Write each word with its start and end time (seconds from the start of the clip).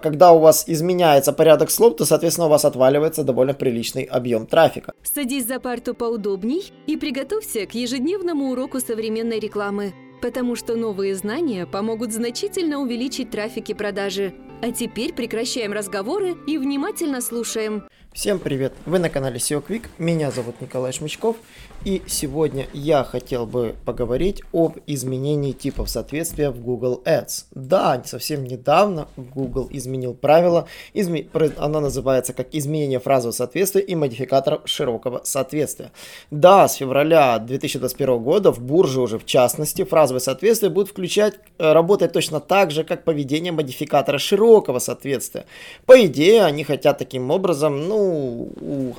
Когда 0.00 0.30
у 0.30 0.38
вас 0.38 0.62
изменяется 0.68 1.32
порядок 1.32 1.72
слов, 1.72 1.96
то, 1.96 2.04
соответственно, 2.04 2.46
у 2.46 2.50
вас 2.50 2.64
отваливается 2.64 3.24
довольно 3.24 3.52
приличный 3.52 4.04
объем 4.04 4.46
трафика. 4.46 4.92
Садись 5.02 5.44
за 5.44 5.58
парту 5.58 5.92
поудобней 5.92 6.72
и 6.86 6.96
приготовься 6.96 7.66
к 7.66 7.74
ежедневному 7.74 8.52
уроку 8.52 8.78
современной 8.78 9.40
рекламы, 9.40 9.92
потому 10.22 10.54
что 10.54 10.76
новые 10.76 11.16
знания 11.16 11.66
помогут 11.66 12.12
значительно 12.12 12.78
увеличить 12.78 13.32
трафик 13.32 13.70
и 13.70 13.74
продажи. 13.74 14.34
А 14.60 14.72
теперь 14.72 15.12
прекращаем 15.14 15.72
разговоры 15.72 16.36
и 16.48 16.58
внимательно 16.58 17.20
слушаем. 17.20 17.84
Всем 18.12 18.40
привет! 18.40 18.72
Вы 18.86 18.98
на 18.98 19.10
канале 19.10 19.36
SEO 19.36 19.62
Quick, 19.64 19.84
меня 19.98 20.32
зовут 20.32 20.60
Николай 20.60 20.92
Шмычков, 20.92 21.36
и 21.84 22.02
сегодня 22.08 22.66
я 22.72 23.04
хотел 23.04 23.46
бы 23.46 23.76
поговорить 23.84 24.42
об 24.52 24.78
изменении 24.86 25.52
типов 25.52 25.88
соответствия 25.88 26.50
в 26.50 26.60
Google 26.60 27.00
Ads. 27.04 27.44
Да, 27.52 28.02
совсем 28.04 28.42
недавно 28.42 29.06
Google 29.16 29.68
изменил 29.70 30.14
правило, 30.14 30.66
изме... 30.94 31.28
оно 31.58 31.78
называется 31.78 32.32
как 32.32 32.48
изменение 32.52 32.98
фразового 32.98 33.36
соответствия 33.36 33.82
и 33.82 33.94
модификаторов 33.94 34.62
широкого 34.64 35.20
соответствия. 35.22 35.92
Да, 36.32 36.66
с 36.66 36.74
февраля 36.74 37.38
2021 37.38 38.18
года 38.18 38.50
в 38.50 38.60
бурже 38.60 39.00
уже 39.00 39.20
в 39.20 39.26
частности 39.26 39.84
фразовое 39.84 40.20
соответствие 40.20 40.70
будет 40.70 40.88
включать, 40.88 41.34
э, 41.58 41.72
работать 41.72 42.12
точно 42.12 42.40
так 42.40 42.72
же, 42.72 42.82
как 42.82 43.04
поведение 43.04 43.52
модификатора 43.52 44.18
широкого 44.18 44.47
соответствия. 44.78 45.44
По 45.86 46.04
идее, 46.06 46.44
они 46.44 46.64
хотят 46.64 46.98
таким 46.98 47.30
образом, 47.30 47.88
ну, 47.88 48.48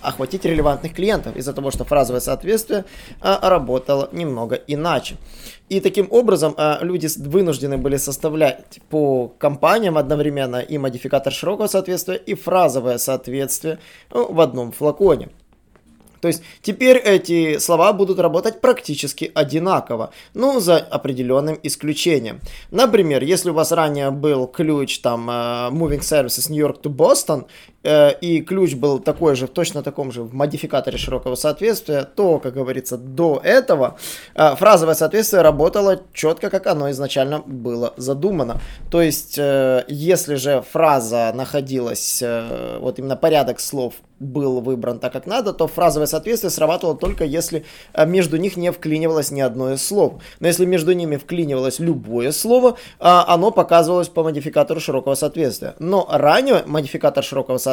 охватить 0.02 0.46
релевантных 0.46 0.94
клиентов 0.94 1.36
из-за 1.36 1.54
того, 1.54 1.72
что 1.72 1.86
фразовое 1.86 2.22
соответствие 2.22 2.86
а, 3.22 3.50
работало 3.50 4.10
немного 4.12 4.56
иначе. 4.56 5.16
И 5.70 5.80
таким 5.80 6.08
образом 6.10 6.54
а, 6.58 6.80
люди 6.82 7.08
вынуждены 7.18 7.78
были 7.78 7.98
составлять 7.98 8.80
по 8.90 9.28
компаниям 9.38 9.98
одновременно 9.98 10.58
и 10.58 10.78
модификатор 10.78 11.32
широкого 11.34 11.68
соответствия, 11.68 12.16
и 12.16 12.34
фразовое 12.34 12.98
соответствие 12.98 13.78
ну, 14.12 14.32
в 14.32 14.40
одном 14.42 14.72
флаконе. 14.72 15.30
То 16.22 16.28
есть 16.28 16.44
теперь 16.62 16.98
эти 16.98 17.58
слова 17.58 17.94
будут 17.94 18.20
работать 18.20 18.62
практически 18.62 19.32
одинаково, 19.34 20.12
ну, 20.34 20.60
за 20.60 20.78
определенным 20.78 21.60
исключением. 21.64 22.42
Например, 22.72 23.24
если 23.24 23.50
у 23.50 23.54
вас 23.54 23.72
ранее 23.72 24.12
был 24.12 24.48
ключ 24.48 25.00
там 25.00 25.30
uh, 25.30 25.72
Moving 25.72 26.02
Services 26.02 26.50
New 26.50 26.60
York 26.60 26.82
to 26.82 26.90
Boston, 26.90 27.46
и 27.84 28.42
ключ 28.48 28.76
был 28.76 29.00
такой 29.00 29.36
же, 29.36 29.48
в 29.48 29.52
точно 29.52 29.84
таком 29.84 30.12
же 30.12 30.24
в 30.24 30.34
модификаторе 30.34 30.98
широкого 30.98 31.36
соответствия, 31.36 32.04
то, 32.04 32.40
как 32.40 32.54
говорится, 32.54 32.98
до 32.98 33.40
этого 33.44 33.98
uh, 34.36 34.56
фразовое 34.56 34.96
соответствие 34.96 35.42
работало 35.42 36.02
четко, 36.14 36.50
как 36.50 36.68
оно 36.68 36.92
изначально 36.92 37.40
было 37.40 37.94
задумано. 37.98 38.60
То 38.92 39.02
есть, 39.02 39.38
если 39.38 40.36
же 40.36 40.64
фраза 40.72 41.32
находилась, 41.34 42.24
вот 42.80 43.00
именно 43.00 43.16
порядок 43.16 43.60
слов 43.60 43.94
был 44.20 44.60
выбран 44.60 45.00
так, 45.00 45.14
как 45.14 45.26
надо, 45.26 45.54
то 45.54 45.68
фразовое 45.68 46.08
соответствие 46.08 46.52
срабатывало 46.52 46.98
только 46.98 47.24
если 47.24 47.66
э, 47.94 48.06
между 48.06 48.38
них 48.38 48.58
не 48.58 48.72
вклинивалось 48.72 49.32
ни 49.32 49.40
одно 49.40 49.72
из 49.72 49.86
слов. 49.86 50.16
Но 50.40 50.48
если 50.48 50.66
между 50.66 50.92
ними 50.92 51.16
вклинивалось 51.16 51.80
любое 51.80 52.32
слово, 52.32 52.78
оно 53.00 53.52
показывалось 53.52 54.10
по 54.10 54.24
модификатору 54.24 54.80
широкого 54.80 55.16
соответствия. 55.16 55.76
Но 55.80 56.08
ранее 56.12 56.64
модификатор 56.66 57.24
широкого 57.24 57.58
соответствия 57.58 57.69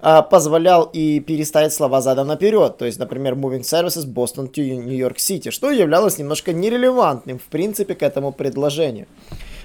а, 0.00 0.22
позволял 0.22 0.84
и 0.92 1.20
переставить 1.20 1.72
слова 1.72 2.00
задом 2.00 2.28
наперед. 2.28 2.78
То 2.78 2.84
есть, 2.84 2.98
например, 2.98 3.34
Moving 3.34 3.62
Services 3.62 4.06
Boston 4.06 4.50
to 4.52 4.62
New 4.62 4.96
York 4.96 5.16
City, 5.16 5.50
что 5.50 5.70
являлось 5.70 6.18
немножко 6.18 6.52
нерелевантным 6.52 7.38
в 7.38 7.44
принципе 7.44 7.94
к 7.94 8.02
этому 8.02 8.32
предложению. 8.32 9.06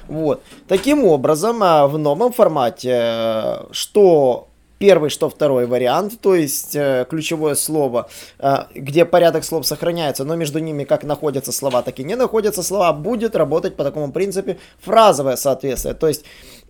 Вот. 0.08 0.42
Таким 0.68 1.04
образом, 1.04 1.62
а, 1.62 1.88
в 1.88 1.98
новом 1.98 2.32
формате, 2.32 2.92
э, 2.94 3.64
что 3.72 4.48
первый, 4.80 5.10
что 5.10 5.30
второй 5.30 5.66
вариант, 5.66 6.20
то 6.22 6.36
есть 6.36 6.76
э, 6.76 7.06
ключевое 7.10 7.56
слово, 7.56 8.10
э, 8.40 8.56
где 8.76 9.06
порядок 9.06 9.44
слов 9.44 9.66
сохраняется, 9.66 10.24
но 10.24 10.36
между 10.36 10.60
ними 10.60 10.84
как 10.84 11.04
находятся 11.04 11.52
слова, 11.52 11.82
так 11.82 12.00
и 12.00 12.04
не 12.04 12.16
находятся 12.16 12.64
слова, 12.64 12.94
будет 12.94 13.36
работать 13.36 13.76
по 13.76 13.84
такому 13.84 14.12
принципе 14.12 14.58
фразовое 14.80 15.36
соответствие. 15.36 15.94
То 15.94 16.08
есть 16.08 16.24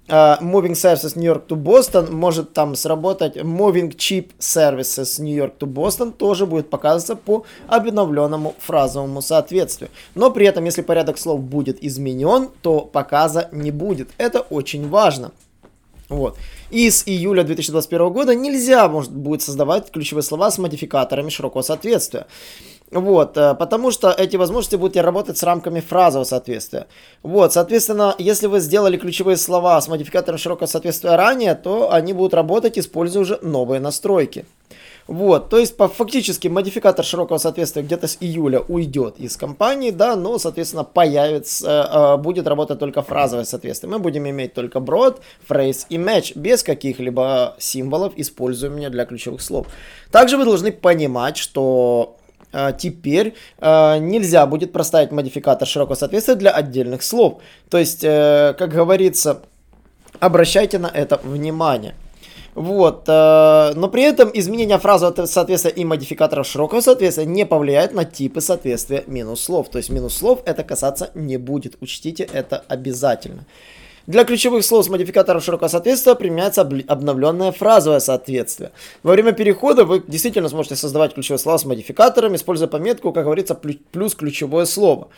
Uh, 0.07 0.39
moving 0.41 0.73
Services 0.73 1.17
New 1.17 1.25
York 1.25 1.47
to 1.47 1.61
Boston 1.61 2.11
может 2.11 2.53
там 2.53 2.75
сработать. 2.75 3.35
Moving 3.35 3.93
Cheap 3.93 4.29
Services 4.39 5.21
New 5.21 5.35
York 5.35 5.55
to 5.59 5.67
Boston 5.67 6.13
тоже 6.13 6.45
будет 6.45 6.69
показываться 6.69 7.17
по 7.17 7.43
обновленному 7.67 8.55
фразовому 8.59 9.21
соответствию. 9.21 9.89
Но 10.15 10.31
при 10.31 10.47
этом, 10.47 10.63
если 10.63 10.81
порядок 10.81 11.17
слов 11.17 11.41
будет 11.41 11.83
изменен, 11.83 12.49
то 12.61 12.81
показа 12.81 13.49
не 13.51 13.71
будет. 13.71 14.09
Это 14.17 14.39
очень 14.39 14.87
важно. 14.87 15.31
Вот. 16.09 16.37
И 16.69 16.89
с 16.89 17.03
июля 17.05 17.43
2021 17.43 18.09
года 18.09 18.33
нельзя 18.33 18.87
может, 18.87 19.11
будет 19.11 19.41
создавать 19.41 19.91
ключевые 19.91 20.23
слова 20.23 20.49
с 20.49 20.57
модификаторами 20.57 21.29
широкого 21.29 21.61
соответствия. 21.61 22.27
Вот, 22.89 23.35
э, 23.35 23.53
потому 23.55 23.91
что 23.91 24.11
эти 24.11 24.37
возможности 24.37 24.77
будут 24.77 24.95
работать 24.95 25.37
с 25.37 25.43
рамками 25.43 25.81
фразового 25.81 26.23
соответствия. 26.23 26.87
Вот, 27.21 27.51
соответственно, 27.51 28.15
если 28.17 28.47
вы 28.47 28.61
сделали 28.61 28.95
ключевые 28.95 29.35
слова 29.35 29.81
с 29.81 29.89
модификатором 29.89 30.37
широкого 30.37 30.67
соответствия 30.67 31.17
ранее, 31.17 31.55
то 31.55 31.91
они 31.91 32.13
будут 32.13 32.33
работать, 32.33 32.79
используя 32.79 33.23
уже 33.23 33.39
новые 33.41 33.81
настройки. 33.81 34.45
Вот, 35.07 35.49
то 35.49 35.57
есть 35.57 35.77
по, 35.77 35.87
фактически 35.87 36.49
модификатор 36.49 37.05
широкого 37.05 37.37
соответствия 37.37 37.81
где-то 37.81 38.07
с 38.07 38.17
июля 38.19 38.59
уйдет 38.59 39.19
из 39.19 39.37
компании, 39.37 39.91
да, 39.91 40.17
но, 40.17 40.37
соответственно, 40.37 40.83
появится, 40.83 42.17
э, 42.17 42.21
будет 42.21 42.45
работать 42.45 42.79
только 42.79 43.01
фразовое 43.01 43.45
соответствие. 43.45 43.89
Мы 43.89 43.99
будем 43.99 44.27
иметь 44.27 44.53
только 44.53 44.79
broad, 44.79 45.19
phrase 45.47 45.85
и 45.89 45.97
match, 45.97 46.33
без 46.35 46.61
каких-либо 46.61 47.55
символов, 47.57 48.13
используемых 48.17 48.91
для 48.91 49.05
ключевых 49.05 49.41
слов. 49.41 49.67
Также 50.11 50.35
вы 50.35 50.43
должны 50.43 50.73
понимать, 50.73 51.37
что 51.37 52.17
э, 52.51 52.73
теперь 52.77 53.33
э, 53.59 53.97
нельзя 53.99 54.45
будет 54.45 54.73
проставить 54.73 55.11
модификатор 55.11 55.65
широкого 55.65 55.95
соответствия 55.95 56.35
для 56.35 56.51
отдельных 56.51 57.01
слов. 57.01 57.41
То 57.69 57.77
есть, 57.77 58.03
э, 58.03 58.53
как 58.59 58.71
говорится, 58.71 59.41
обращайте 60.19 60.79
на 60.79 60.87
это 60.87 61.17
внимание. 61.23 61.95
Вот, 62.57 63.03
э, 63.07 63.73
но 63.75 63.87
при 63.87 64.01
этом 64.01 64.31
изменение 64.33 64.79
фразы 64.79 65.13
соответствия 65.27 65.69
и 65.69 65.85
модификаторов 65.85 66.47
широкого 66.47 66.81
соответствия 66.81 67.27
не 67.27 67.45
повлияет 67.45 67.93
на 67.93 68.03
типы 68.03 68.41
соответствия 68.41 69.03
минус 69.05 69.41
слов. 69.41 69.69
То 69.69 69.77
есть 69.77 69.91
минус 69.91 70.17
слов 70.17 70.41
это 70.43 70.63
касаться 70.63 71.11
не 71.13 71.37
будет. 71.37 71.77
Учтите 71.81 72.23
это 72.23 72.63
обязательно. 72.67 73.45
Для 74.07 74.23
ключевых 74.23 74.63
слов 74.63 74.85
с 74.85 74.89
модификатором 74.89 75.41
широкого 75.41 75.67
соответствия 75.67 76.15
применяется 76.15 76.61
обновленное 76.61 77.51
фразовое 77.51 77.99
соответствие. 77.99 78.71
Во 79.03 79.11
время 79.11 79.33
перехода 79.33 79.83
вы 79.83 80.01
действительно 80.07 80.47
сможете 80.47 80.77
создавать 80.77 81.13
ключевые 81.13 81.39
слова 81.39 81.57
с 81.57 81.65
модификатором, 81.65 82.33
используя 82.33 82.69
пометку, 82.69 83.11
как 83.11 83.25
говорится, 83.25 83.53
плюс 83.53 84.15
ключевое 84.15 84.63
слово. 84.63 85.09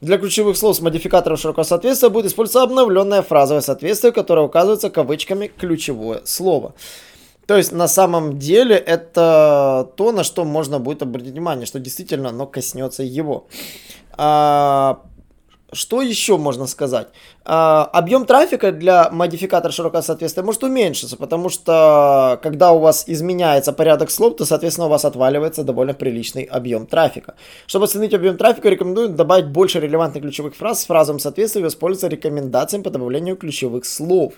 Для 0.00 0.16
ключевых 0.16 0.56
слов 0.56 0.76
с 0.76 0.80
модификатором 0.80 1.36
широкого 1.36 1.64
соответствия 1.64 2.08
будет 2.08 2.26
использоваться 2.26 2.62
обновленное 2.62 3.22
фразовое 3.22 3.62
соответствие, 3.62 4.12
которое 4.12 4.46
указывается 4.46 4.90
кавычками 4.90 5.48
ключевое 5.48 6.20
слово. 6.24 6.74
То 7.46 7.56
есть 7.56 7.72
на 7.72 7.88
самом 7.88 8.38
деле 8.38 8.76
это 8.76 9.90
то, 9.96 10.12
на 10.12 10.22
что 10.22 10.44
можно 10.44 10.78
будет 10.78 11.02
обратить 11.02 11.32
внимание, 11.32 11.66
что 11.66 11.80
действительно 11.80 12.28
оно 12.28 12.46
коснется 12.46 13.02
его. 13.02 13.48
А, 14.12 15.00
что 15.72 16.00
еще 16.00 16.36
можно 16.36 16.66
сказать? 16.66 17.08
А, 17.44 17.84
объем 17.92 18.24
трафика 18.24 18.70
для 18.70 19.10
модификатора 19.10 19.72
широкого 19.72 20.00
соответствия 20.00 20.42
может 20.42 20.62
уменьшиться, 20.62 21.16
потому 21.16 21.48
что 21.48 22.38
когда 22.42 22.72
у 22.72 22.78
вас 22.78 23.04
изменяется 23.08 23.72
порядок 23.72 24.10
слов, 24.10 24.36
то, 24.36 24.44
соответственно, 24.44 24.86
у 24.86 24.90
вас 24.90 25.04
отваливается 25.04 25.64
довольно 25.64 25.92
приличный 25.94 26.44
объем 26.44 26.86
трафика. 26.86 27.34
Чтобы 27.66 27.86
оценить 27.86 28.14
объем 28.14 28.36
трафика, 28.36 28.68
рекомендую 28.68 29.08
добавить 29.08 29.46
больше 29.46 29.80
релевантных 29.80 30.22
ключевых 30.22 30.54
фраз 30.54 30.82
с 30.82 30.86
фразовым 30.86 31.18
соответствием 31.18 31.64
и 31.64 31.66
воспользоваться 31.66 32.08
рекомендациями 32.08 32.84
по 32.84 32.90
добавлению 32.90 33.36
ключевых 33.36 33.86
слов. 33.86 34.34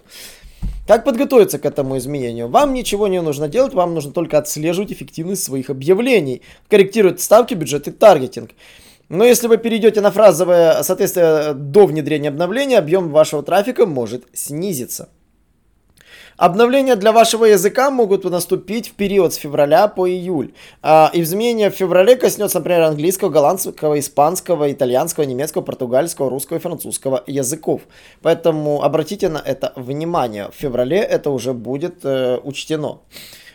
Как 0.86 1.04
подготовиться 1.04 1.58
к 1.58 1.66
этому 1.66 1.98
изменению? 1.98 2.48
Вам 2.48 2.72
ничего 2.72 3.08
не 3.08 3.20
нужно 3.20 3.48
делать, 3.48 3.74
вам 3.74 3.92
нужно 3.92 4.12
только 4.12 4.38
отслеживать 4.38 4.90
эффективность 4.92 5.44
своих 5.44 5.68
объявлений, 5.68 6.40
корректировать 6.70 7.20
ставки, 7.20 7.52
бюджет 7.52 7.86
и 7.88 7.90
таргетинг. 7.90 8.52
Но 9.08 9.24
если 9.24 9.48
вы 9.48 9.56
перейдете 9.56 10.00
на 10.00 10.10
фразовое 10.10 10.82
соответствие 10.82 11.54
до 11.54 11.86
внедрения 11.86 12.28
обновления, 12.28 12.78
объем 12.78 13.10
вашего 13.10 13.42
трафика 13.42 13.86
может 13.86 14.24
снизиться. 14.34 15.08
Обновления 16.36 16.94
для 16.94 17.10
вашего 17.10 17.46
языка 17.46 17.90
могут 17.90 18.22
наступить 18.22 18.90
в 18.90 18.94
период 18.94 19.34
с 19.34 19.36
февраля 19.36 19.88
по 19.88 20.08
июль. 20.08 20.52
А, 20.82 21.10
изменения 21.12 21.68
в 21.68 21.74
феврале 21.74 22.14
коснется, 22.14 22.58
например, 22.58 22.82
английского, 22.82 23.28
голландского, 23.28 23.98
испанского, 23.98 24.70
итальянского, 24.70 25.24
немецкого, 25.24 25.62
португальского, 25.62 26.30
русского 26.30 26.58
и 26.58 26.60
французского 26.60 27.24
языков. 27.26 27.80
Поэтому 28.22 28.84
обратите 28.84 29.28
на 29.28 29.38
это 29.38 29.72
внимание. 29.74 30.48
В 30.52 30.54
феврале 30.54 30.98
это 30.98 31.30
уже 31.30 31.54
будет 31.54 32.04
э, 32.04 32.38
учтено. 32.44 33.00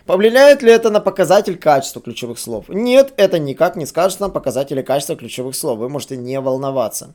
Повлияет 0.06 0.62
ли 0.62 0.72
это 0.72 0.90
на 0.90 1.00
показатель 1.00 1.58
качества 1.58 2.02
ключевых 2.02 2.38
слов? 2.38 2.66
Нет, 2.68 3.14
это 3.16 3.40
никак 3.40 3.78
не 3.78 3.86
скажется 3.86 4.24
на 4.24 4.30
показателе 4.30 4.84
качества 4.84 5.16
ключевых 5.16 5.56
слов. 5.56 5.80
Вы 5.80 5.88
можете 5.88 6.18
не 6.18 6.40
волноваться. 6.42 7.14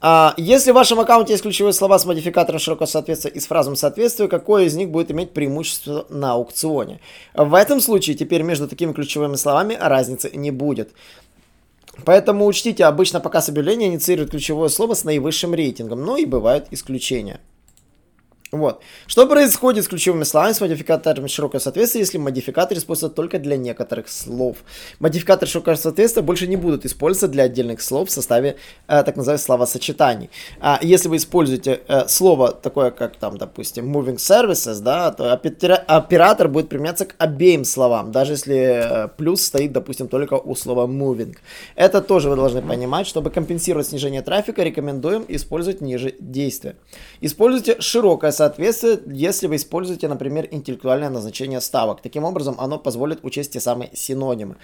А, 0.00 0.34
если 0.36 0.70
в 0.70 0.74
вашем 0.74 1.00
аккаунте 1.00 1.32
есть 1.32 1.42
ключевые 1.42 1.72
слова 1.72 1.98
с 1.98 2.04
модификатором 2.04 2.60
широкого 2.60 2.86
соответствия 2.86 3.30
и 3.30 3.40
с 3.40 3.46
фразом 3.46 3.74
соответствия, 3.74 4.28
какой 4.28 4.66
из 4.66 4.74
них 4.74 4.90
будет 4.90 5.10
иметь 5.12 5.32
преимущество 5.32 6.04
на 6.10 6.32
аукционе? 6.32 7.00
В 7.32 7.54
этом 7.54 7.80
случае 7.80 8.14
теперь 8.14 8.42
между 8.42 8.68
такими 8.68 8.92
ключевыми 8.92 9.36
словами 9.36 9.78
разницы 9.80 10.30
не 10.34 10.50
будет. 10.50 10.90
Поэтому 12.04 12.44
учтите, 12.44 12.84
обычно 12.84 13.20
показ 13.20 13.48
объявления 13.48 13.86
инициирует 13.86 14.30
ключевое 14.30 14.68
слово 14.68 14.92
с 14.92 15.04
наивысшим 15.04 15.54
рейтингом, 15.54 16.04
но 16.04 16.18
и 16.18 16.26
бывают 16.26 16.66
исключения. 16.70 17.40
Вот. 18.54 18.82
Что 19.08 19.26
происходит 19.26 19.84
с 19.84 19.88
ключевыми 19.88 20.22
словами 20.22 20.52
с 20.52 20.60
модификаторами 20.60 21.26
широкого 21.26 21.58
соответствия, 21.58 22.02
если 22.02 22.18
модификатор 22.18 22.78
используется 22.78 23.14
только 23.14 23.40
для 23.40 23.56
некоторых 23.56 24.08
слов? 24.08 24.58
Модификаторы 25.00 25.50
широкого 25.50 25.74
соответствия 25.74 26.22
больше 26.22 26.46
не 26.46 26.54
будут 26.54 26.86
использоваться 26.86 27.26
для 27.26 27.44
отдельных 27.44 27.82
слов 27.82 28.08
в 28.08 28.12
составе 28.12 28.56
э, 28.86 29.02
так 29.02 29.16
называемых 29.16 29.42
словосочетаний. 29.42 30.30
А 30.60 30.78
если 30.82 31.08
вы 31.08 31.16
используете 31.16 31.80
э, 31.88 32.06
слово 32.06 32.52
такое, 32.52 32.92
как 32.92 33.16
там, 33.16 33.38
допустим, 33.38 33.92
moving 33.92 34.18
services, 34.18 34.80
да, 34.80 35.10
то 35.10 35.32
оператор 35.32 36.46
будет 36.46 36.68
применяться 36.68 37.06
к 37.06 37.16
обеим 37.18 37.64
словам, 37.64 38.12
даже 38.12 38.34
если 38.34 39.06
э, 39.06 39.08
плюс 39.16 39.42
стоит, 39.42 39.72
допустим, 39.72 40.06
только 40.06 40.34
у 40.34 40.54
слова 40.54 40.86
moving. 40.86 41.34
Это 41.74 42.00
тоже 42.00 42.30
вы 42.30 42.36
должны 42.36 42.62
понимать, 42.62 43.08
чтобы 43.08 43.30
компенсировать 43.30 43.88
снижение 43.88 44.22
трафика, 44.22 44.62
рекомендуем 44.62 45.24
использовать 45.26 45.80
ниже 45.80 46.14
действия. 46.20 46.76
Используйте 47.20 47.80
широкое 47.80 48.30
соответствие 48.30 48.43
соответствие, 48.44 49.00
если 49.06 49.46
вы 49.46 49.56
используете, 49.56 50.08
например, 50.08 50.48
интеллектуальное 50.50 51.10
назначение 51.10 51.60
ставок. 51.60 52.02
Таким 52.02 52.24
образом, 52.24 52.56
оно 52.58 52.78
позволит 52.78 53.20
учесть 53.22 53.52
те 53.52 53.60
самые 53.60 53.90
синонимы. 53.94 54.56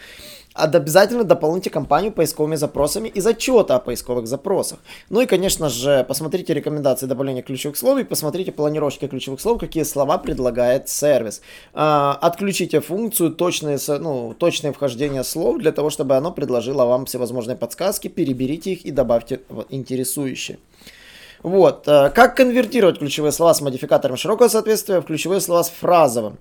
Обязательно 0.52 1.24
дополните 1.24 1.70
компанию 1.70 2.12
поисковыми 2.12 2.56
запросами 2.56 3.08
из 3.08 3.26
отчета 3.26 3.76
о 3.76 3.78
поисковых 3.78 4.26
запросах. 4.26 4.80
Ну 5.08 5.20
и, 5.20 5.26
конечно 5.26 5.68
же, 5.68 6.04
посмотрите 6.08 6.54
рекомендации 6.54 7.06
добавления 7.06 7.42
ключевых 7.42 7.76
слов 7.76 7.98
и 7.98 8.04
посмотрите 8.04 8.52
планировки 8.52 9.06
ключевых 9.06 9.40
слов, 9.40 9.60
какие 9.60 9.84
слова 9.84 10.18
предлагает 10.18 10.88
сервис. 10.88 11.40
А, 11.72 12.18
отключите 12.20 12.80
функцию 12.80 13.30
точное, 13.30 13.78
ну, 13.88 14.34
точное 14.34 14.72
вхождение 14.72 15.24
слов 15.24 15.58
для 15.58 15.72
того, 15.72 15.88
чтобы 15.88 16.16
оно 16.16 16.32
предложило 16.32 16.84
вам 16.84 17.06
всевозможные 17.06 17.56
подсказки, 17.56 18.08
переберите 18.08 18.72
их 18.72 18.84
и 18.84 18.90
добавьте 18.90 19.40
интересующие. 19.70 20.58
Вот. 21.42 21.88
Э, 21.88 22.10
как 22.10 22.36
конвертировать 22.36 22.98
ключевые 22.98 23.32
слова 23.32 23.54
с 23.54 23.60
модификатором 23.60 24.16
широкого 24.16 24.48
соответствия 24.48 25.00
в 25.00 25.04
ключевые 25.04 25.40
слова 25.40 25.62
с 25.62 25.70
фразовым? 25.70 26.38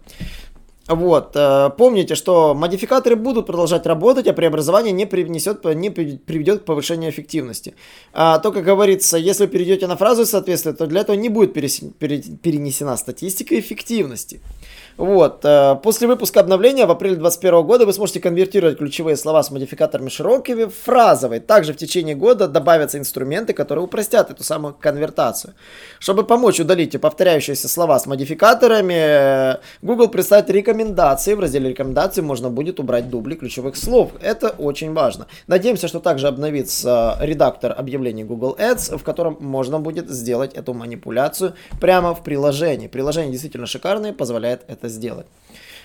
Вот. 0.90 1.36
Э, 1.36 1.70
помните, 1.78 2.16
что 2.16 2.56
модификаторы 2.56 3.16
будут 3.16 3.46
продолжать 3.46 3.86
работать, 3.86 4.28
а 4.28 4.34
преобразование 4.34 4.92
не, 4.92 5.06
принесет, 5.06 5.64
не 5.64 5.92
приведет 5.92 6.62
к 6.62 6.66
повышению 6.66 7.12
эффективности. 7.12 7.76
А 8.12 8.40
то, 8.40 8.52
как 8.52 8.64
говорится, 8.64 9.16
если 9.16 9.46
вы 9.46 9.52
перейдете 9.52 9.86
на 9.86 9.96
фразу 9.96 10.26
соответствия, 10.26 10.74
то 10.74 10.88
для 10.88 11.02
этого 11.02 11.16
не 11.16 11.30
будет 11.30 11.54
перенесена 11.54 12.98
статистика 12.98 13.60
эффективности. 13.60 14.42
Вот. 14.98 15.46
Э, 15.46 15.76
после 15.84 16.08
выпуска 16.08 16.40
обновления 16.40 16.88
в 16.88 16.92
апреле 16.92 17.16
2021 17.16 17.66
года 17.68 17.86
вы 17.86 17.94
сможете 17.94 18.20
конвертировать 18.20 18.80
ключевые 18.80 19.16
слова 19.16 19.44
с 19.44 19.52
модификаторами 19.52 20.10
широкими 20.10 20.64
в 20.64 20.74
фразовые. 20.74 21.40
Также 21.40 21.74
в 21.74 21.78
течение 21.78 22.16
года 22.16 22.48
добавятся 22.48 22.98
инструменты, 22.98 23.54
которые 23.54 23.86
упростят 23.86 24.32
эту 24.32 24.44
самую 24.44 24.74
конвертацию. 24.74 25.54
Чтобы 26.00 26.24
помочь 26.24 26.60
удалить 26.60 27.00
повторяющиеся 27.00 27.70
слова 27.70 28.00
с 28.00 28.08
модификаторами, 28.08 29.54
э, 29.54 29.58
Google 29.84 30.08
представит 30.08 30.50
рекомендации. 30.50 30.79
В 30.80 31.40
разделе 31.40 31.70
рекомендаций 31.70 32.24
можно 32.24 32.50
будет 32.50 32.80
убрать 32.80 33.10
дубли 33.10 33.36
ключевых 33.36 33.76
слов. 33.76 34.12
Это 34.22 34.50
очень 34.50 34.94
важно. 34.94 35.28
Надеемся, 35.48 35.88
что 35.88 36.00
также 36.00 36.28
обновится 36.28 37.18
редактор 37.20 37.76
объявлений 37.78 38.24
Google 38.24 38.56
Ads, 38.58 38.98
в 38.98 39.04
котором 39.04 39.38
можно 39.42 39.80
будет 39.80 40.10
сделать 40.10 40.54
эту 40.54 40.74
манипуляцию 40.74 41.54
прямо 41.82 42.16
в 42.16 42.24
приложении. 42.24 42.88
Приложение 42.88 43.32
действительно 43.32 43.68
шикарное, 43.68 44.14
позволяет 44.14 44.64
это 44.68 44.88
сделать. 44.88 45.26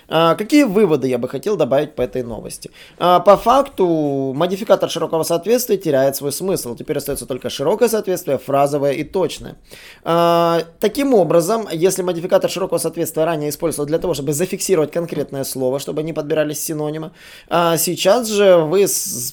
А, 0.07 0.35
какие 0.35 0.63
выводы 0.63 1.07
я 1.07 1.17
бы 1.17 1.27
хотел 1.27 1.55
добавить 1.55 1.95
по 1.95 2.01
этой 2.01 2.23
новости? 2.23 2.71
А, 2.97 3.19
по 3.19 3.37
факту, 3.37 4.33
модификатор 4.35 4.89
широкого 4.89 5.23
соответствия 5.23 5.77
теряет 5.77 6.15
свой 6.15 6.31
смысл. 6.31 6.75
Теперь 6.75 6.97
остается 6.97 7.25
только 7.25 7.49
широкое 7.49 7.89
соответствие, 7.89 8.37
фразовое 8.37 8.93
и 8.93 9.03
точное. 9.03 9.55
А, 10.03 10.61
таким 10.79 11.13
образом, 11.13 11.67
если 11.71 12.01
модификатор 12.01 12.49
широкого 12.49 12.77
соответствия 12.77 13.25
ранее 13.25 13.49
использовался 13.49 13.87
для 13.87 13.99
того, 13.99 14.13
чтобы 14.13 14.33
зафиксировать 14.33 14.91
конкретное 14.91 15.43
слово, 15.43 15.79
чтобы 15.79 16.03
не 16.03 16.13
подбирались 16.13 16.63
синонимы, 16.63 17.11
сейчас 17.49 18.27
же 18.27 18.57
вы 18.57 18.85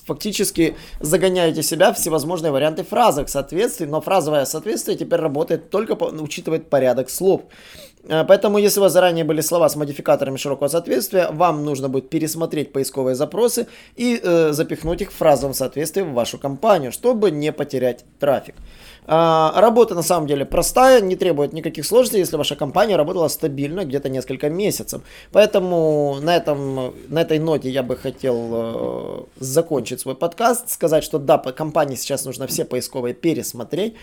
фактически 0.06 0.76
загоняете 1.00 1.62
себя 1.62 1.92
всевозможные 1.92 2.52
варианты 2.52 2.84
фразок 2.84 3.28
соответствий, 3.28 3.86
но 3.86 4.00
фразовое 4.00 4.44
соответствие 4.44 4.96
теперь 4.96 5.20
работает 5.20 5.70
только 5.70 5.92
учитывает 5.92 6.70
порядок 6.70 7.10
слов. 7.10 7.42
Э, 8.04 8.24
поэтому, 8.24 8.58
если 8.58 8.80
у 8.80 8.82
вас 8.82 8.92
заранее 8.92 9.24
были 9.24 9.40
слова 9.40 9.68
с 9.68 9.76
модификаторами 9.76 10.36
широкого 10.36 10.68
соответствия, 10.68 11.28
вам 11.30 11.64
нужно 11.64 11.88
будет 11.88 12.08
пересмотреть 12.08 12.72
поисковые 12.72 13.14
запросы 13.14 13.66
и 13.96 14.20
э, 14.22 14.52
запихнуть 14.52 15.02
их 15.02 15.12
в 15.12 15.16
фразовом 15.16 15.54
соответствии 15.54 16.02
в 16.02 16.12
вашу 16.12 16.38
компанию, 16.38 16.92
чтобы 16.92 17.30
не 17.30 17.52
потерять 17.52 18.04
трафик. 18.18 18.54
А, 19.04 19.52
работа 19.56 19.94
на 19.94 20.02
самом 20.02 20.28
деле 20.28 20.44
простая, 20.44 21.00
не 21.00 21.16
требует 21.16 21.52
никаких 21.52 21.84
сложностей, 21.84 22.20
если 22.20 22.36
ваша 22.36 22.54
компания 22.54 22.96
работала 22.96 23.26
стабильно 23.28 23.84
где-то 23.84 24.08
несколько 24.08 24.48
месяцев. 24.48 25.02
Поэтому 25.32 26.18
на, 26.22 26.36
этом, 26.36 26.94
на 27.08 27.22
этой 27.22 27.40
ноте 27.40 27.68
я 27.68 27.82
бы 27.82 27.96
хотел 27.96 28.48
э, 28.52 29.22
закончить 29.40 30.00
свой 30.00 30.14
подкаст, 30.14 30.70
сказать, 30.70 31.02
что 31.02 31.18
да, 31.18 31.36
по 31.38 31.50
компании 31.50 31.96
сейчас 31.96 32.24
нужно 32.24 32.46
все 32.46 32.64
поисковые 32.64 33.14
пересмотреть. 33.14 33.94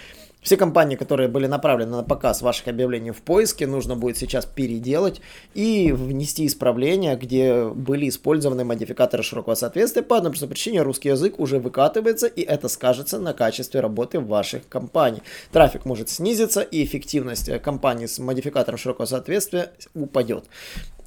Все 0.42 0.56
компании, 0.56 0.96
которые 0.96 1.28
были 1.28 1.48
направлены 1.48 1.98
на 1.98 2.04
показ 2.04 2.42
ваших 2.42 2.70
объявлений 2.70 3.12
в 3.12 3.22
поиске, 3.22 3.68
нужно 3.68 3.98
будет 3.98 4.18
сейчас 4.18 4.46
переделать 4.46 5.20
и 5.54 5.92
внести 5.92 6.46
исправления, 6.46 7.18
где 7.18 7.66
были 7.66 8.08
использованы 8.08 8.64
модификаторы 8.64 9.22
широкого 9.22 9.56
соответствия. 9.56 10.02
По 10.02 10.16
одной 10.16 10.32
простой 10.32 10.48
причине 10.48 10.82
русский 10.82 11.10
язык 11.10 11.40
уже 11.40 11.60
выкатывается, 11.60 12.28
и 12.28 12.42
это 12.42 12.70
скажется 12.70 13.20
на 13.20 13.34
качестве 13.34 13.82
работы 13.82 14.22
ваших 14.22 14.68
компаний. 14.70 15.22
Трафик 15.52 15.84
может 15.84 16.10
снизиться, 16.10 16.62
и 16.62 16.86
эффективность 16.86 17.62
компании 17.62 18.06
с 18.06 18.18
модификатором 18.18 18.78
широкого 18.78 19.06
соответствия 19.06 19.74
упадет. 19.94 20.46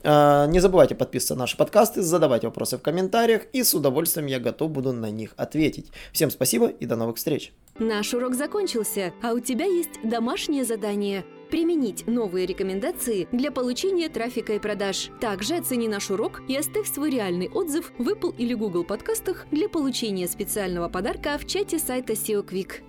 А, 0.05 0.47
не 0.47 0.61
забывайте 0.61 0.95
подписываться 0.95 1.35
на 1.35 1.41
наши 1.41 1.57
подкасты, 1.57 2.03
задавать 2.03 2.45
вопросы 2.45 2.79
в 2.79 2.83
комментариях, 2.83 3.43
и 3.53 3.63
с 3.63 3.75
удовольствием 3.75 4.27
я 4.27 4.41
готов 4.41 4.71
буду 4.71 4.93
на 4.93 5.11
них 5.11 5.35
ответить. 5.37 5.93
Всем 6.13 6.31
спасибо 6.31 6.69
и 6.69 6.87
до 6.87 6.97
новых 6.97 7.17
встреч! 7.17 7.53
Наш 7.79 8.13
урок 8.15 8.35
закончился, 8.35 9.13
а 9.23 9.33
у 9.33 9.41
тебя 9.41 9.65
есть 9.65 10.01
домашнее 10.05 10.65
задание– 10.65 11.25
применить 11.51 12.07
новые 12.07 12.47
рекомендации 12.47 13.29
для 13.31 13.53
получения 13.53 14.09
трафика 14.09 14.55
и 14.55 14.59
продаж. 14.59 15.11
Также 15.21 15.57
оцени 15.57 15.87
наш 15.87 16.11
урок 16.11 16.41
и 16.49 16.57
оставь 16.57 16.91
свой 16.91 17.11
реальный 17.11 17.51
отзыв 17.51 17.93
в 17.99 18.09
Apple 18.09 18.35
или 18.39 18.55
Google 18.55 18.85
подкастах 18.85 19.47
для 19.51 19.69
получения 19.69 20.27
специального 20.29 20.89
подарка 20.89 21.37
в 21.37 21.47
чате 21.47 21.79
сайта 21.79 22.15
SEO 22.15 22.43
Quick. 22.43 22.81